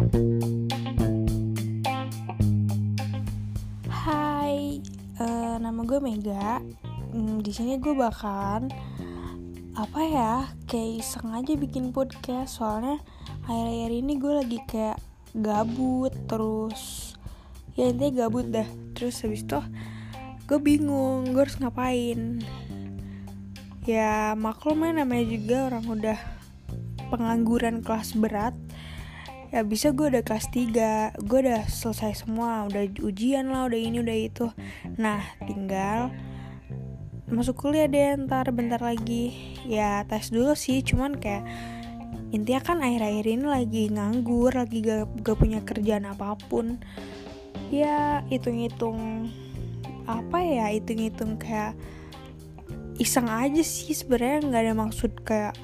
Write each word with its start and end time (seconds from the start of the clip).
Hai, 0.00 0.16
uh, 5.20 5.60
nama 5.60 5.80
gue 5.84 6.00
Mega. 6.00 6.64
Hmm, 7.12 7.44
di 7.44 7.52
sini 7.52 7.76
gue 7.76 7.92
bakalan 7.92 8.72
apa 9.76 10.00
ya 10.00 10.48
kayak 10.64 11.04
iseng 11.04 11.36
aja 11.36 11.52
bikin 11.52 11.92
podcast. 11.92 12.56
Soalnya 12.56 12.96
akhir-akhir 13.44 13.92
ini 13.92 14.12
gue 14.16 14.32
lagi 14.40 14.58
kayak 14.64 14.96
gabut 15.36 16.16
terus 16.24 17.12
ya 17.76 17.92
intinya 17.92 18.24
gabut 18.24 18.48
dah. 18.48 18.68
Terus 18.96 19.20
habis 19.20 19.44
itu 19.44 19.60
gue 20.48 20.58
bingung 20.64 21.28
gue 21.36 21.44
harus 21.44 21.60
ngapain. 21.60 22.40
Ya 23.84 24.32
maklum 24.32 24.80
ya 24.80 24.96
namanya 24.96 25.28
juga 25.28 25.68
orang 25.68 25.84
udah 25.84 26.16
pengangguran 27.12 27.84
kelas 27.84 28.16
berat 28.16 28.56
ya 29.50 29.66
bisa 29.66 29.90
gue 29.90 30.06
udah 30.14 30.22
kelas 30.22 30.46
3 30.54 31.18
gue 31.26 31.38
udah 31.46 31.66
selesai 31.66 32.26
semua. 32.26 32.66
Udah 32.70 32.86
ujian 33.02 33.50
lah 33.50 33.66
udah 33.66 33.78
ini 33.78 33.98
udah 34.02 34.16
itu. 34.16 34.46
Nah 34.98 35.22
tinggal 35.42 36.14
masuk 37.30 37.62
kuliah 37.62 37.86
deh 37.86 38.18
ntar 38.26 38.50
bentar 38.54 38.78
lagi. 38.78 39.34
Ya 39.66 40.06
tes 40.06 40.30
dulu 40.30 40.54
sih 40.54 40.82
cuman 40.82 41.18
kayak 41.18 41.46
intinya 42.30 42.62
kan 42.62 42.78
akhir-akhir 42.78 43.26
ini 43.26 43.46
lagi 43.46 43.82
nganggur 43.90 44.54
lagi 44.54 44.86
gak, 44.86 45.10
gak 45.26 45.36
punya 45.38 45.60
kerjaan 45.66 46.06
apa 46.06 46.38
pun. 46.46 46.78
Ya 47.74 48.22
hitung-hitung 48.30 49.30
apa 50.06 50.42
ya 50.42 50.70
hitung-hitung 50.74 51.38
kayak 51.38 51.74
iseng 53.02 53.26
aja 53.26 53.62
sih 53.66 53.94
sebenarnya. 53.94 54.46
Nggak 54.46 54.62
ada 54.62 54.74
maksud 54.78 55.12
kayak 55.26 55.54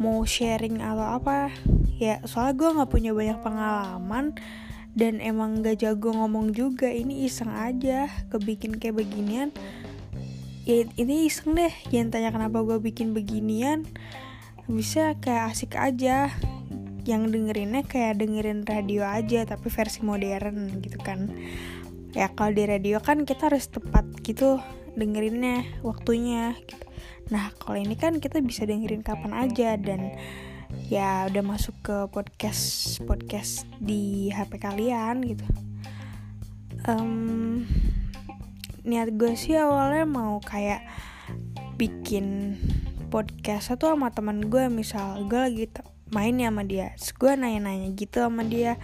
mau 0.00 0.24
sharing 0.24 0.80
atau 0.80 1.20
apa 1.20 1.52
ya 2.00 2.18
soalnya 2.24 2.54
gue 2.56 2.68
nggak 2.80 2.90
punya 2.90 3.12
banyak 3.12 3.38
pengalaman 3.44 4.34
dan 4.92 5.24
emang 5.24 5.64
gak 5.64 5.80
jago 5.80 6.12
ngomong 6.12 6.52
juga 6.52 6.92
ini 6.92 7.24
iseng 7.24 7.48
aja 7.48 8.12
kebikin 8.28 8.76
kayak 8.76 9.00
beginian. 9.00 9.48
Ya 10.68 10.86
ini 10.94 11.26
iseng 11.26 11.56
deh 11.56 11.72
jangan 11.88 12.08
tanya 12.12 12.30
kenapa 12.30 12.60
gue 12.62 12.78
bikin 12.78 13.16
beginian 13.16 13.88
bisa 14.68 15.16
kayak 15.18 15.56
asik 15.56 15.80
aja. 15.80 16.28
Yang 17.02 17.34
dengerinnya 17.34 17.82
kayak 17.82 18.22
dengerin 18.22 18.62
radio 18.62 19.02
aja 19.02 19.42
tapi 19.42 19.72
versi 19.72 20.04
modern 20.06 20.78
gitu 20.84 21.00
kan. 21.02 21.32
Ya 22.12 22.28
kalau 22.30 22.52
di 22.52 22.68
radio 22.68 23.00
kan 23.00 23.24
kita 23.24 23.48
harus 23.48 23.72
tepat 23.72 24.04
gitu 24.22 24.60
dengerinnya 24.92 25.64
waktunya 25.80 26.52
gitu 26.68 26.91
nah 27.30 27.54
kalau 27.56 27.78
ini 27.78 27.94
kan 27.94 28.18
kita 28.18 28.42
bisa 28.42 28.66
dengerin 28.66 29.04
kapan 29.06 29.32
aja 29.34 29.78
dan 29.78 30.14
ya 30.88 31.28
udah 31.28 31.44
masuk 31.44 31.76
ke 31.84 31.96
podcast 32.08 32.96
podcast 33.04 33.68
di 33.78 34.32
HP 34.32 34.56
kalian 34.56 35.20
gitu. 35.24 35.44
Um, 36.88 37.62
niat 38.82 39.14
gue 39.14 39.38
sih 39.38 39.54
awalnya 39.54 40.02
mau 40.08 40.42
kayak 40.42 40.82
bikin 41.78 42.58
podcast 43.12 43.70
atau 43.76 43.94
sama 43.94 44.10
teman 44.10 44.48
gue 44.48 44.66
misal 44.72 45.22
gue 45.28 45.38
lagi 45.38 45.66
main 46.12 46.36
ya 46.36 46.48
sama 46.50 46.62
dia 46.64 46.86
Terus 46.96 47.12
gue 47.16 47.32
nanya-nanya 47.36 47.88
gitu 47.94 48.24
sama 48.24 48.42
dia 48.42 48.80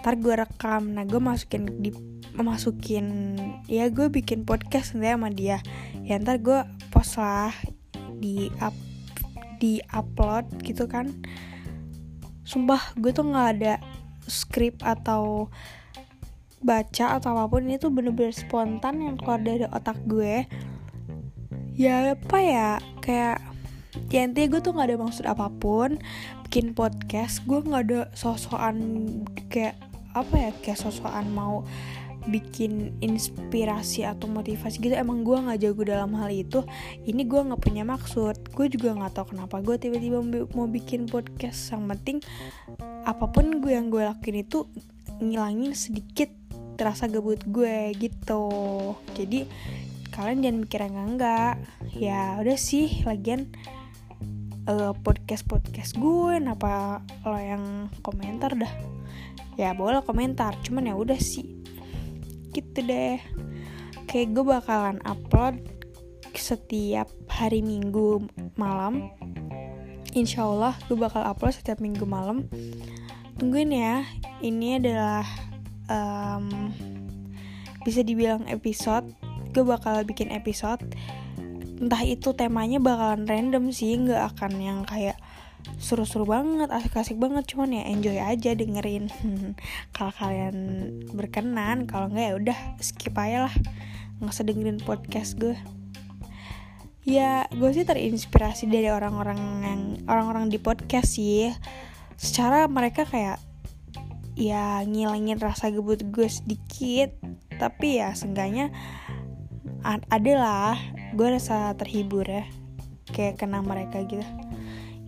ntar 0.00 0.16
gue 0.16 0.32
rekam. 0.32 0.96
Nah 0.96 1.04
gue 1.04 1.20
masukin 1.20 1.84
di 1.84 1.92
masukin 2.32 3.36
ya 3.68 3.92
gue 3.92 4.08
bikin 4.08 4.48
podcast 4.48 4.96
nanti 4.96 5.12
sama 5.12 5.28
dia 5.28 5.60
ya 6.04 6.18
ntar 6.20 6.40
gue 6.40 6.60
post 6.90 7.20
lah 7.20 7.54
di 8.20 8.52
up 8.60 8.74
di 9.60 9.78
upload 9.92 10.48
gitu 10.64 10.88
kan. 10.88 11.12
Sumpah 12.42 12.96
gue 12.96 13.12
tuh 13.12 13.28
nggak 13.28 13.48
ada 13.60 13.74
skrip 14.24 14.80
atau 14.80 15.52
baca 16.64 17.20
atau 17.20 17.36
apa 17.36 17.44
pun. 17.46 17.68
Ini 17.68 17.76
tuh 17.76 17.92
bener-bener 17.92 18.32
spontan 18.32 19.04
yang 19.04 19.16
keluar 19.20 19.40
dari 19.40 19.68
otak 19.68 20.00
gue. 20.08 20.48
Ya 21.76 22.16
apa 22.16 22.38
ya? 22.40 22.70
Kayak 23.04 23.44
ya 24.08 24.24
intinya 24.24 24.56
gue 24.56 24.60
tuh 24.64 24.72
nggak 24.72 24.88
ada 24.90 24.98
maksud 24.98 25.24
apa 25.28 25.52
pun. 25.52 26.00
Bikin 26.48 26.72
podcast 26.72 27.44
gue 27.44 27.60
nggak 27.60 27.84
ada 27.86 28.00
sosokan 28.16 28.80
kayak 29.52 29.76
apa 30.16 30.34
ya? 30.36 30.50
Kayak 30.64 30.80
sosokan 30.80 31.28
mau 31.30 31.64
bikin 32.28 32.92
inspirasi 33.00 34.04
atau 34.04 34.28
motivasi 34.28 34.76
gitu. 34.82 34.92
Emang 34.92 35.24
gue 35.24 35.36
nggak 35.40 35.58
jago 35.64 35.82
dalam 35.88 36.12
hal 36.20 36.28
itu. 36.28 36.60
Ini 37.08 37.24
gue 37.24 37.40
nggak 37.40 37.60
punya 37.62 37.86
maksud. 37.86 38.52
Gue 38.52 38.68
juga 38.68 38.92
nggak 38.92 39.12
tahu 39.16 39.26
kenapa 39.36 39.64
gue 39.64 39.76
tiba-tiba 39.80 40.20
mau 40.52 40.68
bikin 40.68 41.08
podcast. 41.08 41.72
Yang 41.72 41.84
penting 41.96 42.16
apa 43.08 43.24
pun 43.32 43.64
gue 43.64 43.72
yang 43.72 43.88
gue 43.88 44.04
lakuin 44.04 44.44
itu 44.44 44.68
ngilangin 45.20 45.72
sedikit 45.72 46.28
terasa 46.76 47.08
gabut 47.08 47.40
gue 47.48 47.92
gitu. 47.96 48.44
Jadi 49.16 49.48
kalian 50.12 50.44
jangan 50.44 50.58
mikir 50.60 50.80
enggak 50.84 51.08
enggak. 51.08 51.54
Ya 51.96 52.36
udah 52.36 52.58
sih 52.60 53.00
lagian 53.08 53.48
uh, 54.68 54.92
podcast 55.00 55.48
podcast 55.48 55.96
gue 55.96 56.36
kenapa 56.36 57.00
lo 57.24 57.36
yang 57.40 57.88
komentar 58.04 58.56
dah? 58.56 58.72
Ya 59.56 59.76
boleh 59.76 60.00
komentar 60.04 60.56
cuman 60.64 60.88
ya 60.88 60.96
udah 60.96 61.20
sih 61.20 61.59
gitu 62.50 62.82
deh. 62.84 63.18
Kayak 64.10 64.28
gue 64.34 64.44
bakalan 64.44 64.98
upload 65.06 65.62
setiap 66.34 67.06
hari 67.30 67.62
minggu 67.62 68.26
malam. 68.58 69.10
Insya 70.16 70.46
Allah 70.46 70.74
gue 70.90 70.98
bakal 70.98 71.22
upload 71.22 71.54
setiap 71.54 71.78
minggu 71.78 72.02
malam. 72.08 72.50
Tungguin 73.38 73.70
ya 73.70 74.02
ini 74.42 74.82
adalah 74.82 75.22
um, 75.86 76.74
bisa 77.86 78.02
dibilang 78.02 78.44
episode 78.50 79.06
gue 79.50 79.64
bakal 79.66 80.02
bikin 80.06 80.30
episode. 80.30 80.80
Entah 81.80 82.02
itu 82.04 82.32
temanya 82.36 82.78
bakalan 82.78 83.24
random 83.26 83.72
sih 83.72 83.96
nggak 83.98 84.36
akan 84.36 84.52
yang 84.60 84.80
kayak 84.86 85.18
seru-seru 85.80 86.28
banget 86.28 86.68
asik-asik 86.68 87.16
banget 87.16 87.48
cuman 87.48 87.72
ya 87.72 87.82
enjoy 87.88 88.18
aja 88.20 88.52
dengerin. 88.52 89.08
Kalau 89.96 90.12
kalian 90.12 90.56
berkenan 91.16 91.88
kalau 91.88 92.12
nggak 92.12 92.26
ya 92.30 92.34
udah 92.36 92.58
skip 92.84 93.16
aja 93.16 93.48
lah. 93.48 93.54
Nggak 94.20 94.32
usah 94.32 94.44
dengerin 94.44 94.80
podcast 94.84 95.40
gue. 95.40 95.56
Ya 97.08 97.48
gue 97.48 97.70
sih 97.72 97.88
terinspirasi 97.88 98.68
dari 98.68 98.92
orang-orang 98.92 99.40
yang 99.64 99.82
orang-orang 100.04 100.52
di 100.52 100.60
podcast 100.60 101.16
sih. 101.16 101.48
Secara 102.20 102.68
mereka 102.68 103.08
kayak 103.08 103.40
ya 104.36 104.84
ngilangin 104.84 105.40
rasa 105.40 105.72
gebut 105.72 106.04
gue 106.12 106.28
sedikit. 106.28 107.16
Tapi 107.56 108.04
ya 108.04 108.12
seenggaknya 108.12 108.68
ada 109.86 110.32
lah. 110.36 110.76
Gue 111.16 111.32
rasa 111.32 111.72
terhibur 111.74 112.28
ya 112.28 112.44
kayak 113.10 113.42
kenal 113.42 113.66
mereka 113.66 114.04
gitu 114.06 114.22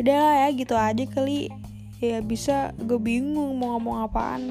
udah 0.00 0.16
lah 0.18 0.34
ya 0.46 0.48
gitu 0.54 0.74
aja 0.74 1.04
kali. 1.08 1.50
Ya 2.02 2.20
bisa 2.20 2.76
gue 2.76 3.00
bingung 3.00 3.56
mau 3.56 3.78
ngomong 3.78 3.96
apaan. 4.04 4.42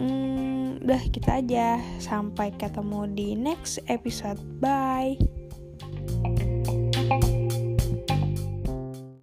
Hmm, 0.00 0.80
udah 0.82 1.02
kita 1.08 1.40
aja. 1.40 1.80
Sampai 2.02 2.52
ketemu 2.54 3.08
di 3.12 3.28
next 3.38 3.80
episode. 3.88 4.40
Bye 4.60 5.39